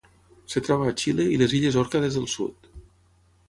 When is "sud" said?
2.37-2.69